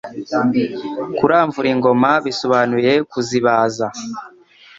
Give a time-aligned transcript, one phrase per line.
[1.17, 3.87] Kuramvura ingoma bisobanuye Kuzibaza